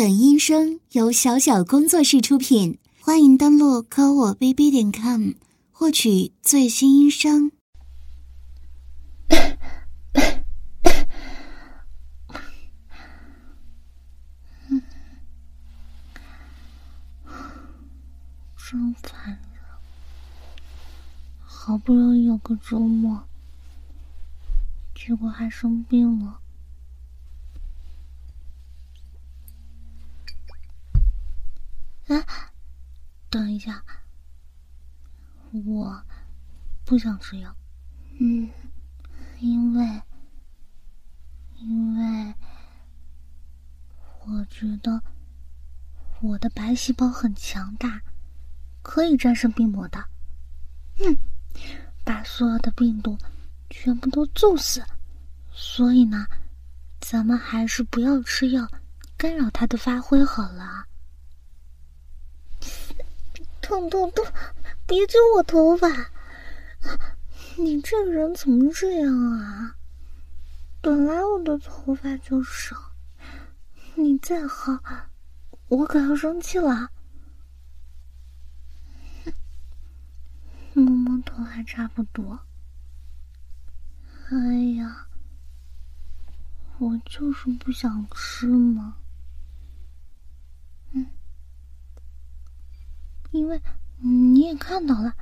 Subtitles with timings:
[0.00, 5.32] 本音声由小小工作室出品，欢迎登录科我 bb 点 com
[5.70, 7.52] 获取最新音声。
[18.56, 19.38] 真烦人！
[21.40, 23.24] 好不容易有个周末，
[24.94, 26.40] 结果还生病了。
[32.10, 32.26] 哎，
[33.30, 33.84] 等一下，
[35.52, 36.04] 我
[36.84, 37.56] 不想吃药。
[38.18, 38.50] 嗯，
[39.38, 40.02] 因为，
[41.58, 42.34] 因为
[44.26, 45.00] 我觉得
[46.20, 48.00] 我的白细胞很强大。
[48.82, 50.02] 可以战胜病魔的，
[51.00, 51.16] 嗯，
[52.02, 53.16] 把所有的病毒
[53.68, 54.82] 全部都揍死。
[55.52, 56.26] 所以呢，
[56.98, 58.66] 咱们还是不要吃药，
[59.18, 60.86] 干扰它的发挥好了。
[63.70, 64.26] 痛痛痛！
[64.84, 66.10] 别揪我头发！
[67.56, 69.76] 你这个人怎么这样啊？
[70.82, 72.76] 本来我的头发就少，
[73.94, 74.76] 你再薅，
[75.68, 76.90] 我可要生气了。
[80.72, 82.40] 摸摸头还差不多。
[84.30, 84.36] 哎
[84.78, 85.06] 呀，
[86.78, 88.96] 我就是不想吃嘛。
[90.90, 91.06] 嗯，
[93.30, 93.60] 因为
[93.98, 95.14] 你也看到了，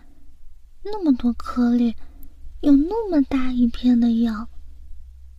[0.83, 1.95] 那么多颗粒，
[2.61, 4.49] 有那么大一片的药，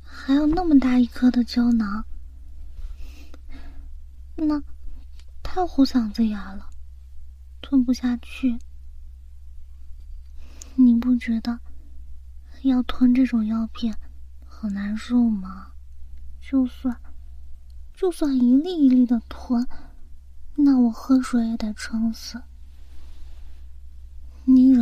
[0.01, 2.05] 还有那么大一颗的胶囊，
[4.35, 4.61] 那
[5.41, 6.69] 太糊嗓子眼了，
[7.61, 8.59] 吞不下去。
[10.75, 11.59] 你不觉得
[12.61, 13.97] 要吞这种药片
[14.45, 15.71] 很难受吗？
[16.39, 16.95] 就算
[17.93, 19.67] 就算一粒一粒的吞，
[20.55, 22.41] 那我喝水也得撑死。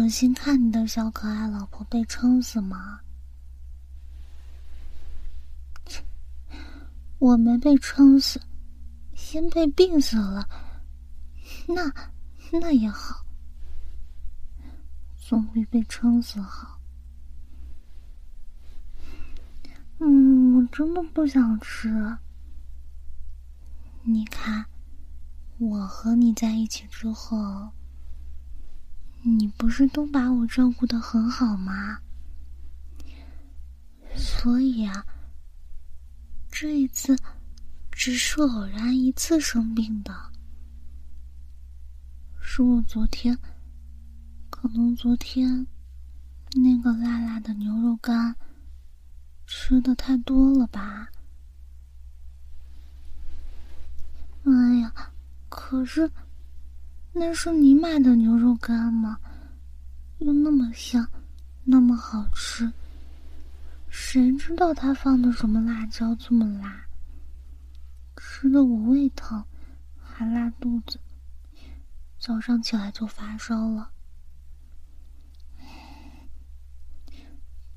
[0.08, 3.02] 忍心看你的小可爱老婆被撑死吗？
[7.20, 8.42] 我没被撑死，
[9.14, 10.48] 先被病死了，
[11.68, 11.94] 那
[12.54, 13.26] 那也好。
[15.18, 16.80] 总比被撑死好。
[20.00, 22.18] 嗯，我真的不想吃。
[24.04, 24.68] 你看，
[25.58, 27.74] 我和你在一起之后，
[29.22, 32.00] 你不是都把我照顾的很好吗？
[34.16, 35.06] 所以啊，
[36.50, 37.18] 这一次
[37.92, 40.32] 只是偶然一次生病的，
[42.42, 43.38] 是我昨天。
[44.50, 45.68] 可能昨天
[46.56, 48.36] 那个辣辣的牛肉干
[49.46, 51.10] 吃的太多了吧？
[54.46, 55.12] 哎呀，
[55.48, 56.10] 可是
[57.20, 59.20] 那是你买的牛肉干吗？
[60.20, 61.08] 又那么香，
[61.64, 62.72] 那么好吃，
[63.90, 66.86] 谁知道他放的什么辣椒这么辣？
[68.16, 69.44] 吃的我胃疼，
[70.00, 71.00] 还拉肚子，
[72.20, 73.92] 早上起来就发烧了。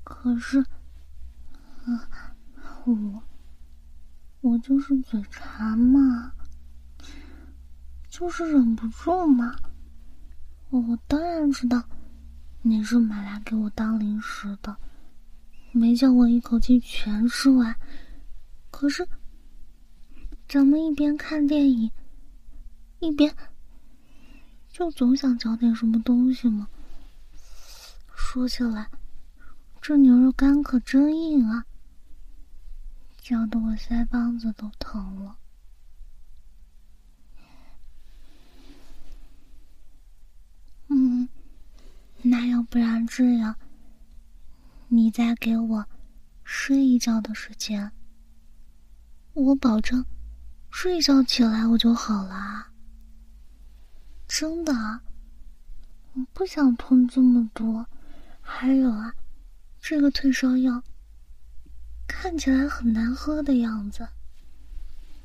[0.03, 0.59] 可是，
[1.85, 2.35] 啊，
[2.85, 3.23] 我
[4.41, 6.33] 我就是嘴馋嘛，
[8.11, 9.55] 就是忍不住嘛。
[10.69, 11.81] 我当然知道
[12.61, 14.75] 你是买来给我当零食的，
[15.71, 17.73] 没叫我一口气全吃完。
[18.69, 19.07] 可是，
[20.45, 21.89] 咱们一边看电影，
[22.99, 23.33] 一边
[24.67, 26.67] 就总想嚼点什么东西嘛。
[28.13, 28.89] 说起来。
[29.81, 31.65] 这牛肉干可真硬啊，
[33.17, 35.35] 嚼得我腮帮子都疼了。
[40.93, 41.29] 嗯，
[42.21, 43.55] 那要不然这样，
[44.89, 45.85] 你再给我
[46.43, 47.91] 睡一觉的时间，
[49.33, 50.05] 我保证
[50.69, 52.67] 睡一觉起来我就好了。
[54.27, 54.73] 真的，
[56.13, 57.87] 我不想吞这么多。
[58.41, 59.15] 还有啊。
[59.79, 60.83] 这个退烧药
[62.07, 64.07] 看起来很难喝的样子，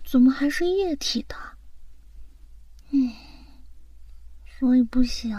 [0.03, 1.37] 怎么还是液体的？
[2.91, 3.13] 嗯，
[4.59, 5.39] 所以不行，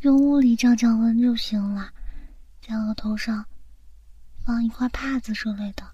[0.00, 1.92] 用物理降降温就行了，
[2.64, 3.44] 在额头上
[4.44, 5.84] 放一块帕子之类的，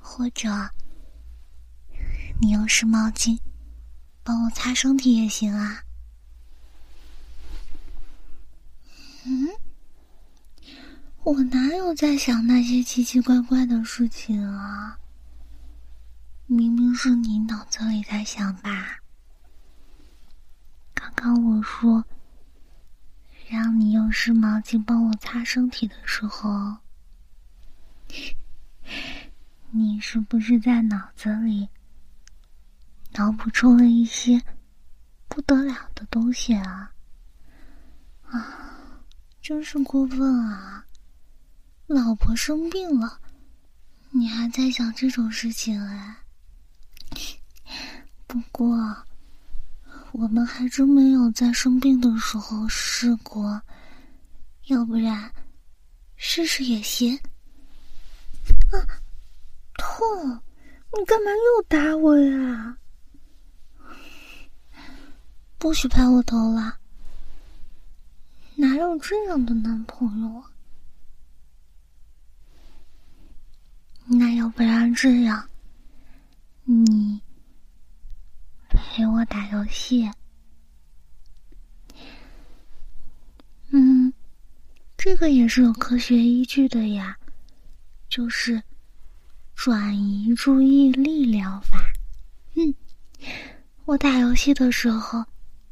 [0.00, 0.48] 或者
[2.40, 3.38] 你用湿毛巾
[4.24, 5.84] 帮我擦身体也行啊。
[9.26, 9.48] 嗯，
[11.22, 14.98] 我哪有在想那些奇奇怪怪的事情啊？
[16.46, 18.99] 明明是你脑子里在想吧？
[21.00, 22.04] 刚刚我说
[23.48, 26.76] 让你用湿毛巾帮我擦身体的时候，
[29.70, 31.66] 你是不是在脑子里
[33.12, 34.42] 脑补出了一些
[35.26, 36.92] 不得了的东西啊？
[38.26, 39.00] 啊，
[39.40, 40.84] 真是过分啊！
[41.86, 43.18] 老婆生病了，
[44.10, 46.18] 你还在想这种事情哎？
[48.26, 49.06] 不过，
[50.12, 53.60] 我们还真没有在生病的时候试过，
[54.66, 55.32] 要不然
[56.16, 57.16] 试试也行。
[58.70, 58.74] 啊，
[59.74, 60.40] 痛！
[60.98, 62.76] 你干嘛又打我呀？
[65.58, 66.78] 不许拍我头了！
[68.56, 70.50] 哪有这样的男朋友啊？
[74.06, 75.48] 那要不然这样，
[76.64, 77.20] 你。
[78.88, 80.10] 陪我打游戏，
[83.70, 84.12] 嗯，
[84.96, 87.16] 这个也是有科学依据的呀，
[88.08, 88.62] 就是
[89.54, 91.78] 转移注意力疗法。
[92.56, 92.74] 嗯，
[93.84, 95.24] 我打游戏的时候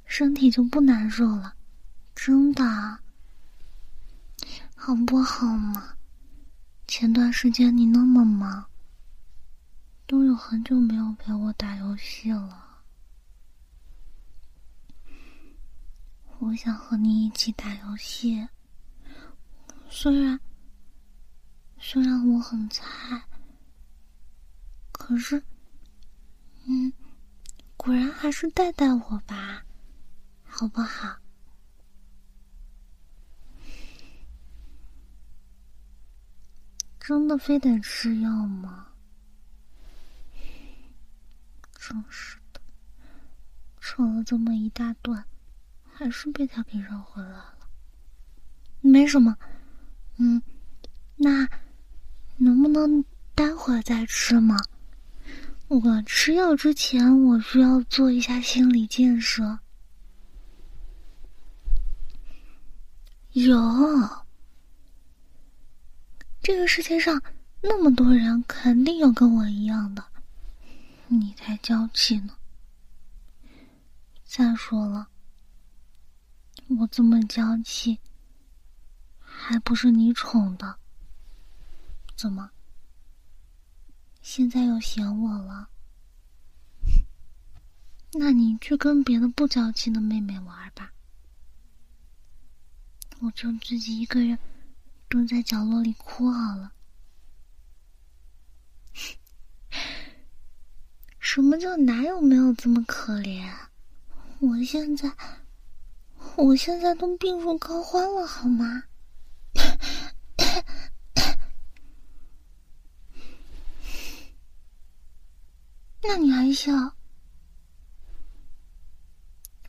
[0.07, 1.55] 身体就不难受了，
[2.15, 2.65] 真的，
[4.77, 5.95] 好不好嘛？
[6.87, 8.65] 前段时间你那么忙，
[10.07, 12.68] 都有很久没有陪我打游戏了。
[16.41, 18.47] 我想和你一起打游戏，
[19.91, 20.39] 虽然
[21.79, 22.85] 虽然我很菜，
[24.93, 25.43] 可是，
[26.67, 26.93] 嗯，
[27.77, 29.65] 果然还是带带我吧，
[30.45, 31.17] 好不好？
[37.01, 38.87] 真的非得吃药吗？
[41.75, 42.61] 真是的，
[43.81, 45.25] 扯了这么一大段。
[45.99, 47.59] 还是被他给绕回来了，
[48.81, 49.37] 没什么，
[50.19, 50.41] 嗯，
[51.17, 51.49] 那
[52.37, 53.05] 能不能
[53.35, 54.57] 待会儿再吃吗？
[55.67, 59.59] 我吃药之前，我需要做一下心理建设。
[63.33, 63.59] 有，
[66.41, 67.21] 这个世界上
[67.61, 70.05] 那么多人，肯定有跟我一样的，
[71.09, 72.37] 你才娇气呢。
[74.25, 75.09] 再说了。
[76.69, 77.99] 我这么娇气，
[79.19, 80.79] 还不是你宠的？
[82.15, 82.51] 怎么？
[84.21, 85.71] 现在又嫌我了？
[88.13, 90.93] 那你去跟别的不娇气的妹妹玩吧，
[93.21, 94.39] 我就自己一个人
[95.09, 96.73] 蹲在角落里哭好了。
[101.19, 103.51] 什么叫哪有没有这么可怜？
[104.41, 105.11] 我现在。
[106.37, 108.85] 我现在都病入膏肓了，好吗？
[116.03, 116.73] 那你还笑？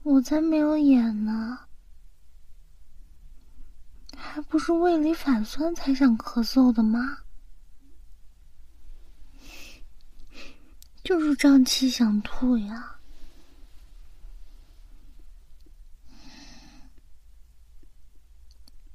[0.04, 1.60] 我才没有演呢，
[4.16, 7.24] 还不是胃里反酸才想咳嗽的吗？
[11.04, 12.99] 就是胀气想吐呀。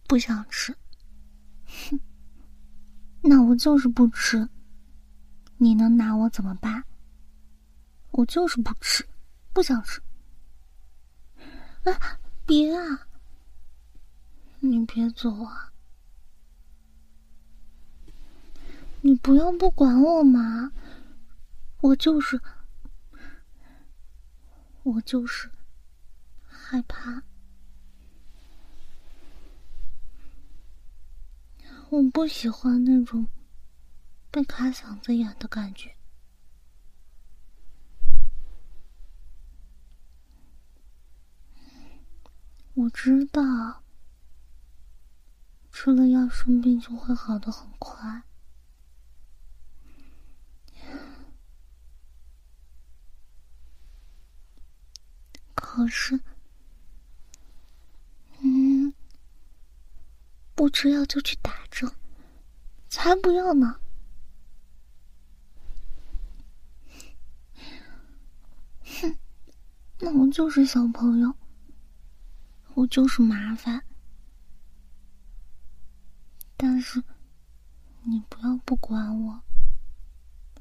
[0.07, 0.77] 不想吃，
[1.67, 2.01] 哼，
[3.23, 4.49] 那我就是不吃。
[5.57, 6.85] 你能拿我怎么办？
[8.11, 9.07] 我就是不吃，
[9.53, 10.01] 不想吃。
[11.85, 13.09] 啊，别啊！
[14.61, 15.73] 你别走啊！
[19.03, 20.73] 你不要不管我嘛！
[21.81, 22.41] 我就是，
[24.83, 25.51] 我就是
[26.47, 27.23] 害怕。
[31.91, 33.27] 我不喜欢那种
[34.31, 35.95] 被卡嗓子眼的感觉。
[42.75, 43.85] 我知道，
[45.71, 48.25] 吃了药生病就会好的很快。
[55.55, 56.21] 可是，
[60.65, 61.93] 不吃药就去打针
[62.89, 63.79] 才不要呢
[68.83, 69.15] 哼
[69.99, 71.37] 那我就是小朋友
[72.73, 73.85] 我就是麻烦。
[76.57, 77.05] 但是
[78.05, 79.43] 你不要不管我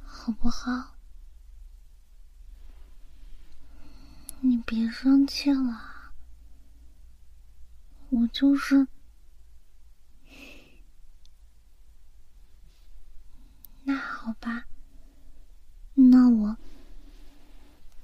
[0.04, 0.98] 好不好？
[4.42, 6.12] 你别生气了
[8.10, 8.86] 我就是
[13.86, 14.66] 那好吧，
[15.94, 16.58] 那我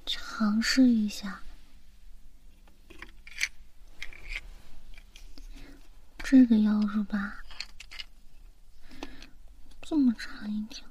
[0.06, 1.42] 尝试一下。
[6.18, 7.44] 这个药是吧？
[9.82, 10.86] 这么长一条。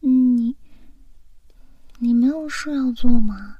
[0.00, 0.56] 你，
[1.98, 3.58] 你没有事要做吗？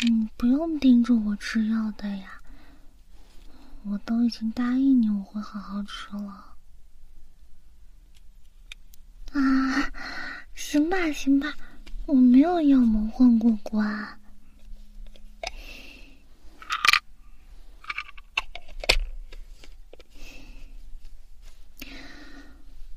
[0.00, 2.41] 你不用盯着我吃药的呀，
[3.84, 6.56] 我都已经答应你我会好好吃了。
[9.32, 9.92] 啊，
[10.54, 11.52] 行吧，行吧，
[12.06, 14.18] 我没有妖魔混过关。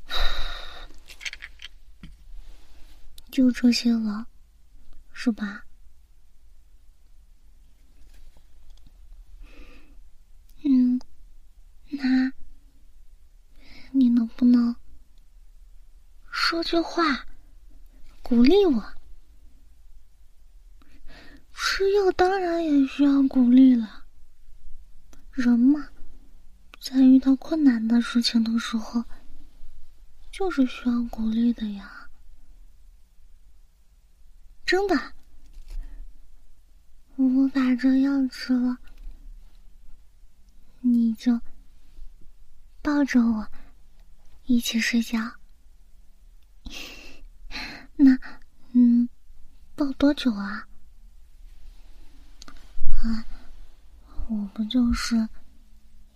[3.31, 4.27] 就这些了，
[5.13, 5.63] 是吧？
[10.67, 10.99] 嗯，
[11.91, 12.33] 那
[13.91, 14.75] 你能不能
[16.65, 17.27] 句话
[18.23, 18.83] 鼓励我？
[21.53, 24.03] 吃药当然也需要鼓励了。
[25.31, 25.89] 人嘛，
[26.81, 29.03] 在遇到困难的事情的时候，
[30.31, 32.09] 就是需要鼓励的呀。
[34.65, 35.13] 真的，
[37.15, 38.79] 我把这药吃了，
[40.81, 41.39] 你就
[42.81, 43.47] 抱着我
[44.45, 45.19] 一起睡觉。
[47.97, 48.17] 那，
[48.73, 49.07] 嗯，
[49.75, 50.67] 抱多久啊？
[53.03, 53.25] 啊，
[54.27, 55.29] 我不就是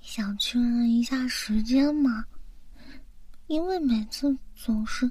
[0.01, 2.25] 想确认一下时间吗？
[3.47, 5.09] 因为每次总是。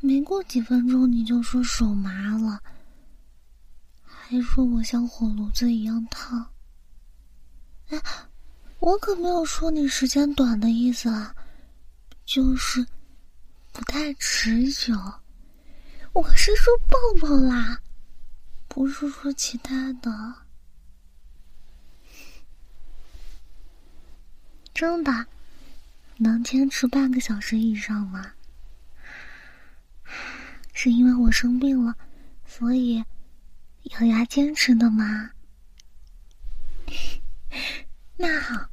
[0.00, 2.62] 没过几分钟，你就说手麻了，
[4.04, 6.50] 还说我像火炉子一样烫。
[7.88, 7.98] 哎，
[8.80, 11.34] 我可没有说你时间短的意思啊，
[12.26, 12.86] 就是
[13.74, 14.94] 不太持久。
[16.12, 17.80] 我是说抱抱啦，
[18.68, 20.32] 不是说其他的。
[24.72, 25.26] 真的，
[26.18, 28.32] 能坚持半个小时以上吗？
[30.72, 31.96] 是因为我生病了，
[32.46, 33.04] 所以
[33.82, 35.32] 咬牙坚持的吗？
[38.16, 38.68] 那好，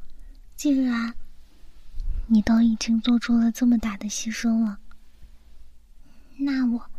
[0.55, 1.11] 既然
[2.27, 4.79] 你都已经做出了这么大的牺牲了，
[6.43, 6.89] 那我，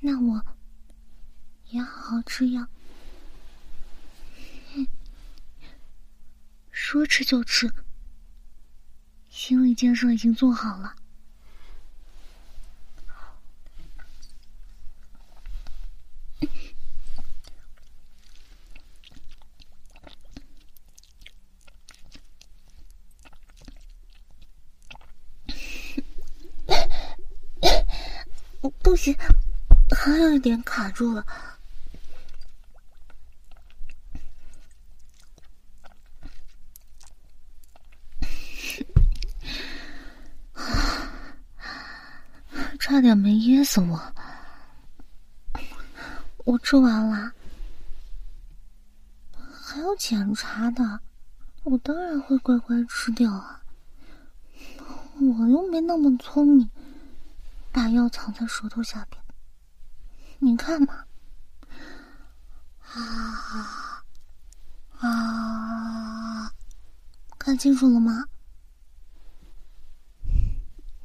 [0.00, 0.42] 那我
[1.66, 2.66] 也好好吃药。
[6.70, 7.70] 说吃就吃，
[9.28, 10.96] 心理建设已经做好了。
[29.90, 31.26] 还有一点卡住了。
[42.80, 44.12] 差点没噎死我！
[46.44, 47.32] 我吃完了，
[49.52, 51.00] 还要检查的，
[51.64, 53.62] 我当然会乖乖吃掉啊！
[55.20, 56.70] 我又没那么聪明。
[57.78, 59.22] 把药藏在舌头下边，
[60.40, 61.04] 你看嘛，
[62.82, 64.02] 啊
[64.98, 66.52] 啊，
[67.38, 68.24] 看清楚了吗？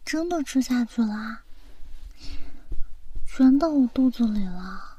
[0.03, 1.44] 真的吃下去了，
[3.24, 4.98] 全到我肚子里了，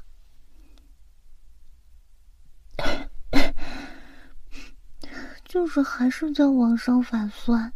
[5.43, 7.73] 就是还是在往上反酸。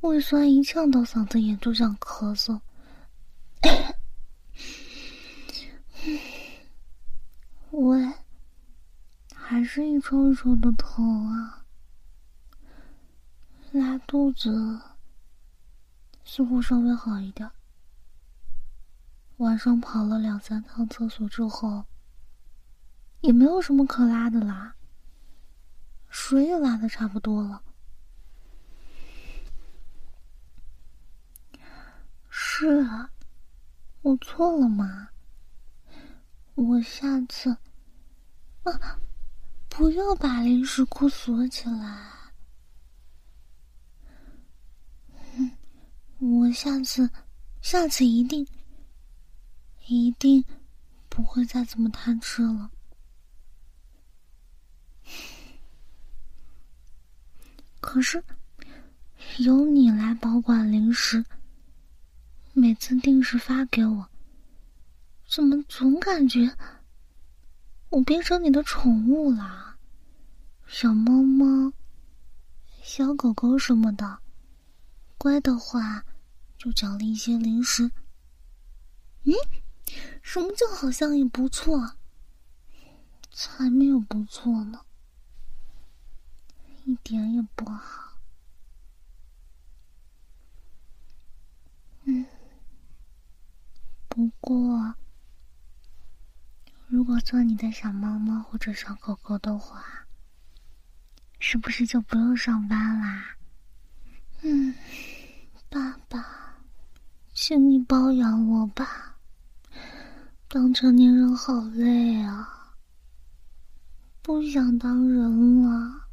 [0.00, 2.60] 胃酸一呛到嗓子眼就想咳嗽，
[7.70, 8.12] 喂
[9.34, 11.64] 还是一抽一抽的疼啊，
[13.72, 14.80] 拉肚子
[16.24, 17.50] 似乎稍微好一点。
[19.38, 21.84] 晚上跑了两三趟厕所之后，
[23.22, 24.76] 也没有什么可拉的啦，
[26.08, 27.62] 水也拉的差不多了。
[32.58, 33.10] 是啊，
[34.00, 35.10] 我错了吗？
[36.54, 37.50] 我下次
[38.62, 38.98] 啊，
[39.68, 42.32] 不要把零食库锁起来。
[46.18, 47.10] 我下次，
[47.60, 48.48] 下次一定
[49.86, 50.42] 一定
[51.10, 52.70] 不会再这么贪吃了。
[57.82, 58.24] 可是，
[59.40, 61.22] 由你来保管零食，
[62.58, 64.08] 每次定时发给我，
[65.28, 66.56] 怎么总感觉
[67.90, 69.76] 我变成你的宠物了？
[70.66, 71.70] 小猫猫、
[72.80, 74.20] 小狗狗什么的，
[75.18, 76.02] 乖的话
[76.56, 77.90] 就奖励一些零食。
[79.24, 79.34] 嗯，
[80.22, 81.96] 什么叫好像也不错？
[83.30, 84.80] 才没有不错呢。
[86.86, 88.16] 一点也不好。
[92.04, 92.24] 嗯，
[94.08, 94.94] 不过，
[96.86, 99.82] 如果做你的小猫猫或者小狗狗的话，
[101.40, 103.24] 是不是就不用上班啦？
[104.42, 104.74] 嗯，
[105.70, 106.58] 爸爸，
[107.32, 109.16] 请你包养我吧。
[110.46, 112.74] 当成年人好累啊，
[114.20, 116.08] 不想当人了。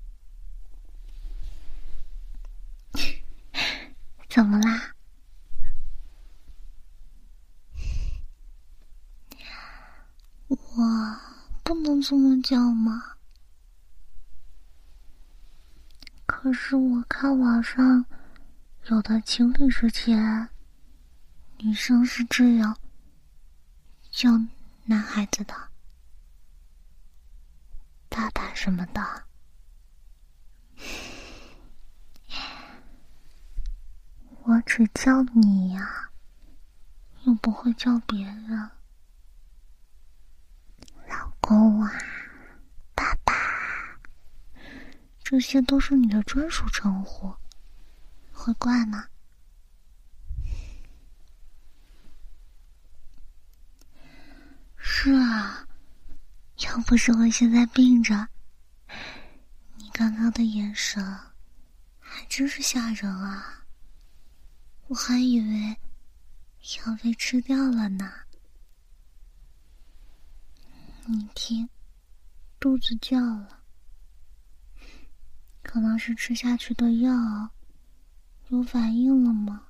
[4.29, 4.92] 怎么啦？
[10.53, 11.19] 我
[11.63, 13.15] 不能这么叫吗？
[16.25, 18.05] 可是我看网上
[18.85, 20.49] 有的情侣之间，
[21.57, 22.77] 女生是这样
[24.11, 24.29] 叫
[24.85, 25.55] 男孩子的，
[28.09, 29.23] 爸爸什么的。
[34.43, 36.09] 我只叫你呀，
[37.23, 38.69] 又不会叫别人。
[41.45, 41.91] 公啊，
[42.95, 43.33] 爸爸，
[45.21, 47.35] 这些都是你的专属称呼，
[48.31, 49.05] 会怪吗？
[54.77, 55.67] 是啊，
[56.59, 58.25] 要不是我现在病着，
[59.75, 61.03] 你刚刚的眼神
[61.99, 63.65] 还真是吓人啊。
[64.87, 65.77] 我还以为
[66.79, 68.09] 要被吃掉了呢。
[71.05, 71.67] 你听，
[72.59, 73.59] 肚子叫了，
[75.61, 77.49] 可能是吃下去的药
[78.47, 79.67] 有反应了吗？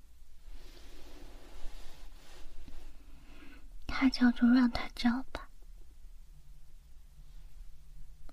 [3.88, 5.50] 他叫就让他叫吧，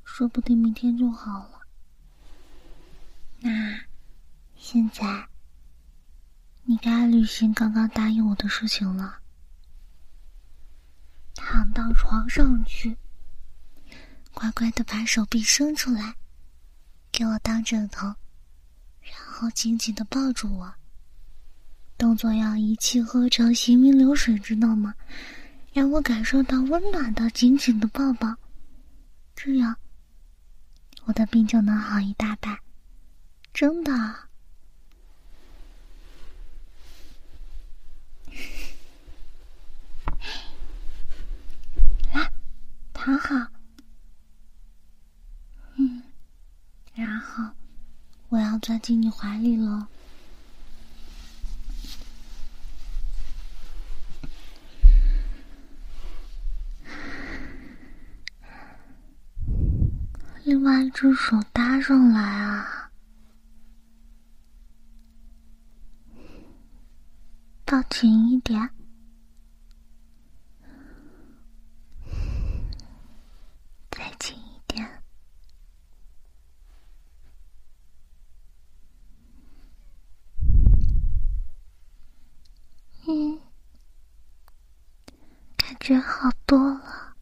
[0.05, 1.61] 说不定明天就好了。
[3.41, 3.81] 那
[4.57, 5.27] 现在。
[6.65, 9.19] 你该履行刚刚答应我的事情了。
[11.53, 12.97] 躺到床上去，
[14.33, 16.15] 乖乖的把手臂伸出来，
[17.11, 18.07] 给我当枕头，
[19.01, 20.73] 然后紧紧的抱住我。
[21.99, 24.95] 动作要一气呵成，行云流水，知道吗？
[25.73, 28.33] 让我感受到温暖的、紧紧的抱抱，
[29.35, 29.75] 这样
[31.07, 32.57] 我的病就能好一大半。
[33.53, 34.30] 真的。
[43.03, 43.35] 躺好，
[45.79, 46.03] 嗯，
[46.95, 47.43] 然后
[48.29, 49.89] 我要钻进你怀里了。
[60.45, 62.91] 另外一只手搭上来啊，
[67.65, 68.69] 抱紧一点。
[85.90, 87.16] 觉好多了，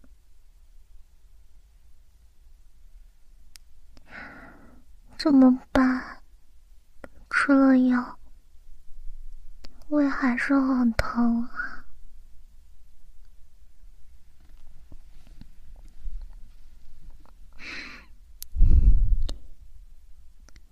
[5.17, 6.21] 怎么办？
[7.31, 8.19] 吃了药，
[9.89, 11.83] 胃还是很疼啊！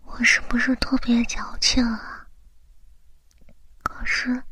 [0.04, 2.28] 我是不是特别矫情啊？
[3.82, 4.42] 可是。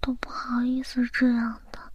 [0.00, 0.30] 都不
[1.04, 1.92] 是这样的，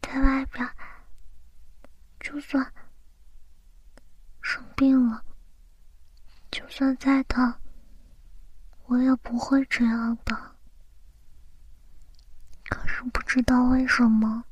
[0.00, 0.66] 在外边，
[2.18, 2.72] 就算
[4.40, 5.22] 生病了，
[6.50, 7.54] 就算再疼，
[8.86, 10.56] 我也不会这样的。
[12.70, 14.44] 可是不知道为什么，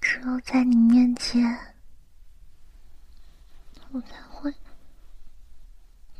[0.00, 1.74] 只有在你面前，
[3.90, 4.27] 我才。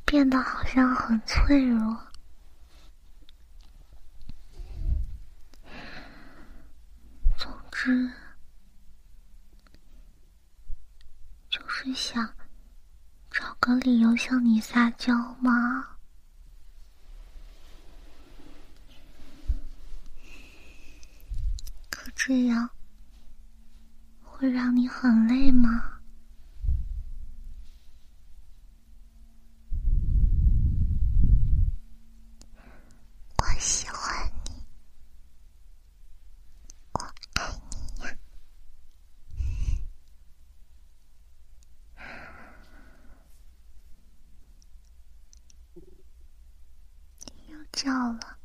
[0.08, 1.94] 变得好像很脆弱。
[7.36, 8.10] 总之，
[11.50, 12.26] 就是想
[13.30, 15.98] 找个理由向你撒娇吗。
[21.90, 22.70] 可这样
[24.22, 25.84] 会让你很累吗？
[47.70, 48.38] 叫了，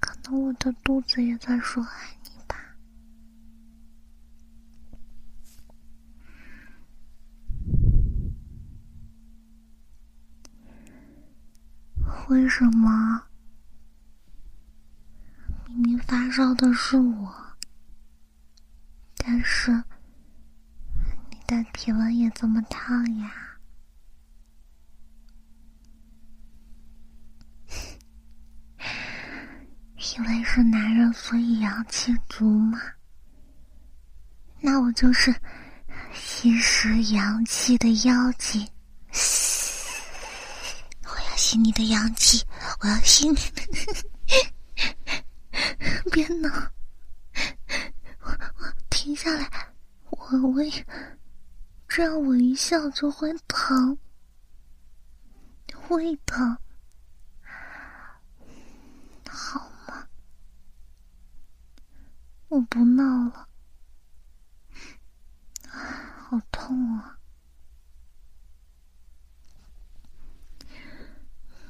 [0.00, 2.56] 可我的肚子也在说爱你吧？
[12.28, 13.22] 为什么
[15.66, 17.34] 明明发烧的是我，
[19.16, 19.72] 但是
[21.30, 23.47] 你的体温也这么烫呀？
[30.18, 32.80] 因为是男人，所以阳气足嘛。
[34.60, 35.32] 那我就是
[36.12, 38.68] 吸食阳气的妖精。
[41.04, 42.44] 我要吸你的阳气，
[42.80, 43.36] 我要吸你。
[46.10, 46.50] 别闹！
[48.22, 49.48] 我我停下来，
[50.10, 50.86] 我我也
[51.86, 53.96] 这样，我一笑就会疼，
[55.76, 56.58] 会疼。
[59.30, 59.70] 好。
[62.48, 63.48] 我不闹了，
[65.68, 67.18] 好痛啊！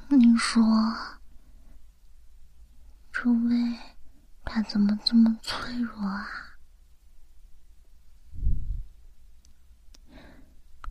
[0.07, 0.63] 你说，
[3.11, 3.77] 这位
[4.45, 6.27] 他怎么这么脆弱啊？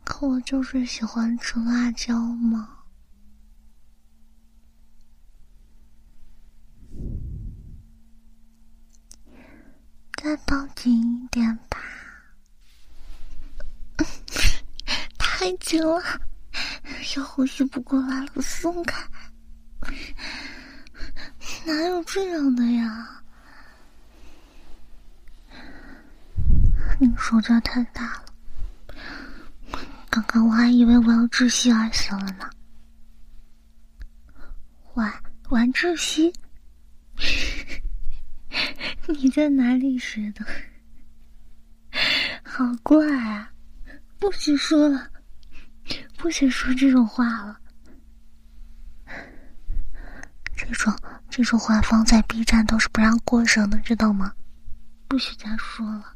[0.05, 2.78] 可我就是喜欢吃辣椒嘛。
[10.21, 11.79] 再抱紧一点吧，
[15.17, 16.03] 太紧了，
[17.15, 19.01] 要呼吸不过来了，松开。
[21.65, 23.23] 哪有这样的呀？
[26.99, 28.25] 你手劲太大了，
[30.09, 32.49] 刚刚我还以为我要窒息而死了呢。
[34.95, 36.33] 玩玩窒息。
[39.17, 40.45] 你在哪里学的？
[42.45, 43.51] 好怪啊！
[44.19, 45.09] 不许说了，
[46.15, 47.59] 不许说这种话了。
[50.55, 50.95] 这种
[51.27, 54.31] 这种话放在 B 站都是不让过审的，知道吗？
[55.07, 56.13] 不许再说了。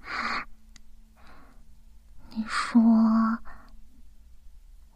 [2.34, 3.38] 你说。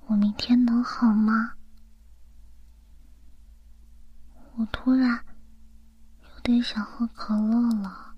[0.06, 1.54] 我明天能好吗？
[4.54, 5.24] 我突然
[6.22, 8.14] 有点想喝可乐了。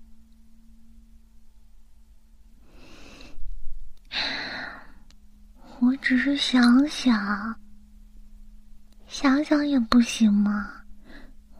[5.79, 7.59] 我只是想想，
[9.07, 10.83] 想想也不行吗？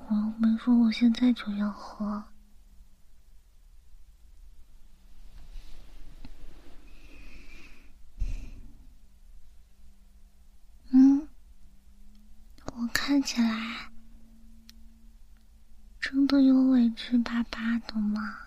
[0.07, 2.23] 我又没说我现在就要喝。
[12.81, 13.91] 我看起来
[15.99, 18.37] 真的有委屈巴巴的吗？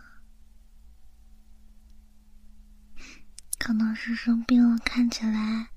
[3.58, 5.68] 可能是生病了，看起来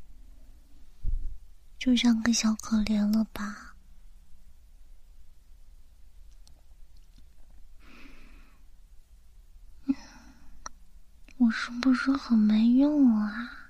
[1.78, 3.76] 就像个小可怜了吧？
[11.36, 13.65] 我是不是很没用啊？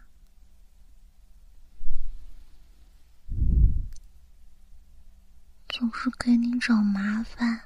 [5.78, 7.64] 总是给你找麻烦，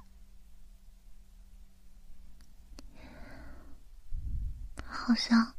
[4.83, 5.53] 好像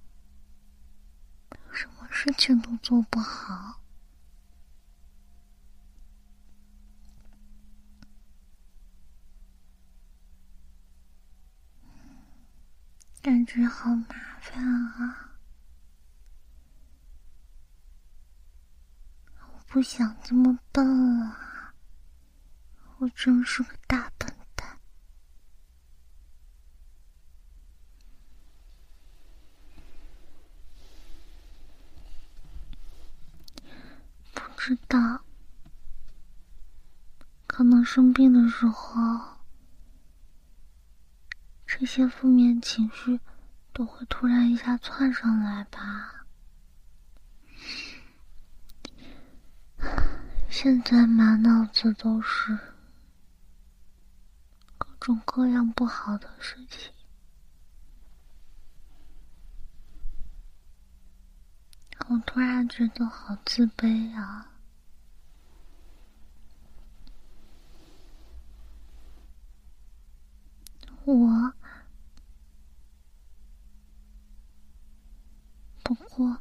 [1.73, 3.81] 什么事情都做不好，
[13.23, 15.39] 感觉好麻烦啊！
[19.53, 20.85] 我不想这么笨
[21.23, 21.47] 啊！
[23.01, 24.79] 我真是个大笨蛋。
[34.35, 35.25] 不知道
[37.47, 39.01] 可能生病的时候
[41.67, 43.19] 这些负面情绪
[43.73, 46.27] 都会突然一下窜上来吧。
[50.51, 52.59] 现在满脑子都是
[55.11, 56.92] 各种各样不好的事情，
[62.07, 64.53] 我突然觉得好自卑啊！
[71.05, 71.53] 我，
[75.83, 76.40] 不过，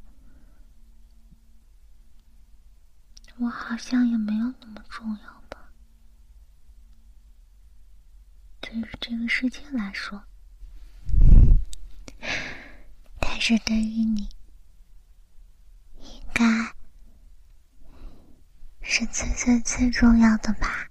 [3.37, 5.71] 我好像也没有那么重要吧？
[8.69, 10.23] 对于这个世界来说，
[13.19, 14.29] 但是对于你，
[15.99, 16.45] 应该
[18.81, 20.87] 是最最最重要的吧？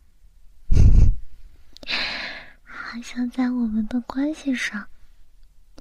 [2.64, 4.88] 好像在我们的关系上，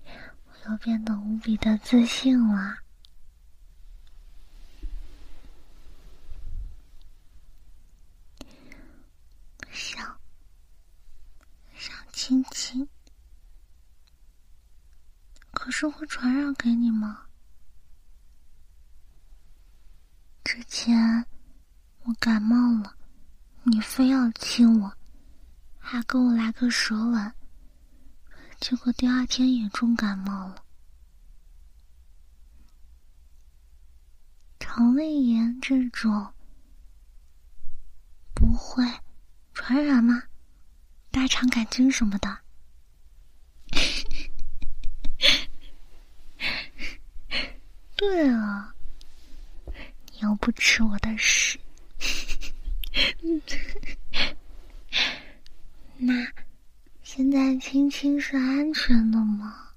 [0.05, 2.77] 我又变得无比的自信了。
[9.71, 10.19] 想，
[11.75, 12.87] 想亲亲，
[15.51, 17.25] 可是会传染给你吗？
[20.43, 21.23] 之前
[22.05, 22.95] 我感冒了，
[23.61, 24.91] 你非要亲我。
[25.77, 27.31] 还跟我来个舌吻，
[28.59, 30.65] 结果第二天也重感冒了。
[34.59, 36.33] 肠胃炎这种
[38.33, 38.83] 不会
[39.53, 40.23] 传染吗？
[41.11, 42.39] 大肠杆菌什么的？
[47.97, 48.73] 对啊，
[49.65, 51.59] 你又不吃我的屎。
[55.99, 56.13] 那
[57.01, 59.73] 现在亲亲是安全的吗？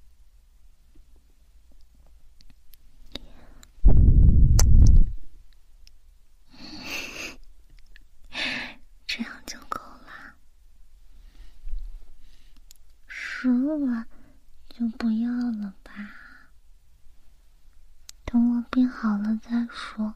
[9.06, 10.34] 这样就够了，
[13.06, 14.04] 湿了
[14.68, 15.92] 就不要了吧。
[18.26, 20.14] 等我病好了再说，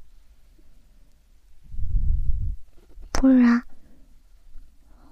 [3.11, 3.65] 不然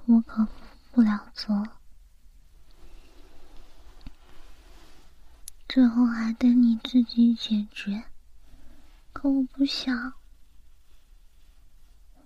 [0.05, 0.47] 我可。
[0.95, 1.67] 不了做，
[5.67, 8.05] 最后还得你自己解决。
[9.15, 10.13] 可我不想，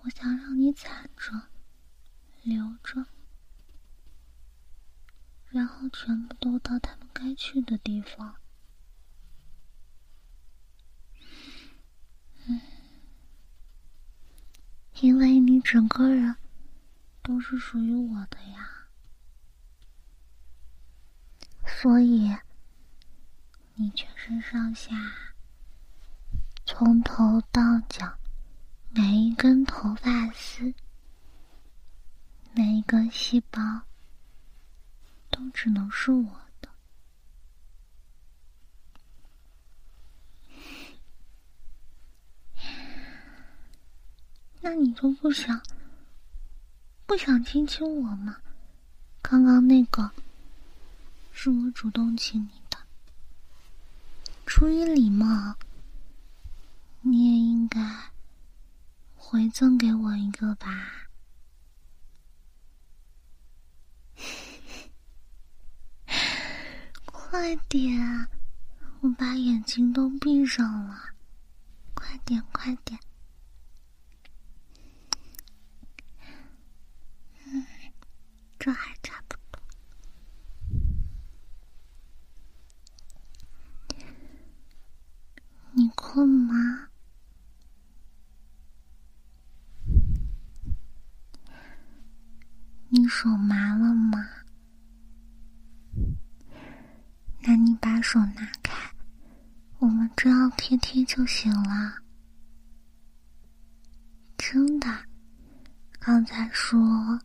[0.00, 1.42] 我想让你攒着，
[2.42, 3.07] 留着，
[5.50, 8.35] 然后全部都到他们该去的地方。
[12.48, 12.61] 嗯，
[15.00, 16.35] 因为你整个人。
[17.22, 18.87] 都是属于我的呀，
[21.66, 22.37] 所以
[23.79, 24.91] 你全身上下，
[26.65, 27.61] 从头到
[27.91, 28.17] 脚，
[28.91, 30.73] 每一根头发丝，
[32.55, 33.61] 每一个细胞，
[35.31, 36.71] 都只能是我的。
[44.62, 45.62] 那你就不想？
[47.05, 48.39] 不想亲亲我吗？
[49.21, 50.11] 刚刚那个
[51.31, 52.51] 是我主动亲你，
[54.46, 55.56] 出于礼貌，
[57.02, 57.78] 你也应该
[59.16, 61.09] 回赠给我一个吧。
[67.04, 68.28] 快点，
[69.00, 71.11] 我把眼睛都闭上了，
[71.92, 72.98] 快点，快点。
[78.59, 79.61] 这还差不多。
[85.72, 86.88] 你困吗？
[93.07, 94.27] 手麻了吗？
[97.40, 98.75] 那你把手拿开，
[99.79, 102.03] 我们这样贴贴就行了。
[104.37, 104.88] 真的，
[105.99, 107.21] 刚才说。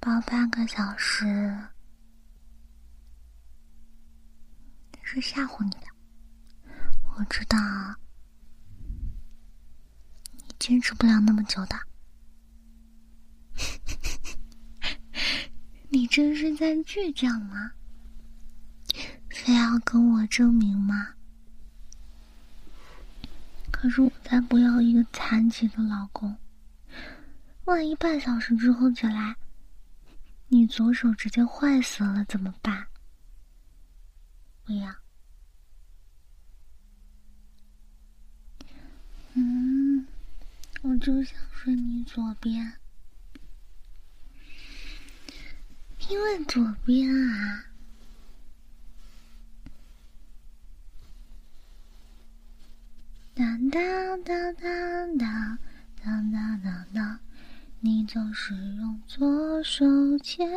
[0.00, 1.24] 抱半个小时
[5.02, 5.86] 是吓唬你的，
[7.16, 7.56] 我知道
[10.32, 11.93] 你坚持不了那么久的。
[15.94, 17.70] 你这是在倔强吗？
[19.30, 21.14] 非要跟我证明吗？
[23.70, 26.36] 可是我才不要一个残疾的老公，
[27.66, 29.36] 万一半小时之后起来，
[30.48, 32.88] 你左手直接坏死了怎么办？
[34.64, 34.92] 不要。
[39.34, 40.04] 嗯，
[40.82, 42.80] 我就想睡你左边，
[46.14, 47.64] 因为左边啊。
[53.34, 55.58] 当当当当当
[56.00, 57.18] 当当当当，
[57.80, 59.84] 你总是用左手
[60.22, 60.48] 牵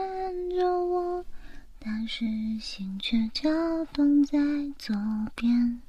[0.51, 1.25] 着我，
[1.79, 2.23] 但是
[2.59, 3.49] 心却跳
[3.85, 4.37] 动在
[4.77, 4.95] 左
[5.33, 5.81] 边。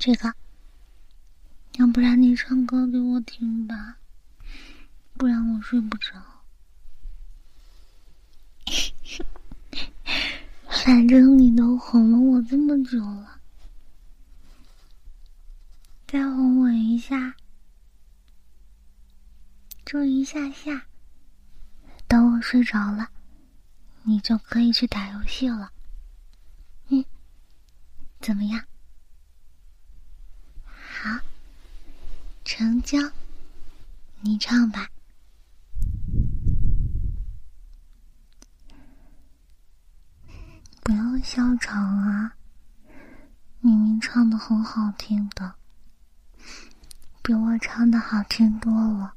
[0.00, 0.34] 这个，
[1.76, 3.98] 要不然你唱歌给我听吧，
[5.16, 6.35] 不然我睡不着。
[10.68, 13.40] 反正你都哄了我这么久了。
[16.06, 17.34] 再哄我一下，
[19.84, 20.86] 就一下下。
[22.08, 23.10] 等我睡着了，
[24.04, 25.72] 你就可以去打游戏了。
[26.88, 27.04] 嗯，
[28.20, 28.64] 怎么样？
[30.64, 31.18] 好，
[32.44, 32.98] 成交。
[34.20, 34.88] 你唱吧，
[40.82, 42.34] 不要校长啊！
[43.60, 45.54] 明明唱的很好听的。
[47.22, 49.15] 比我唱的好听多了。